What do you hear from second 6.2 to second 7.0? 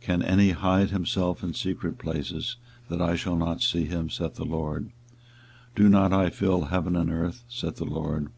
fill heaven